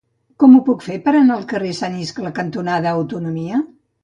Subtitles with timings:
[0.43, 3.63] Com ho puc fer per anar al carrer Sant Iscle cantonada Autonomia?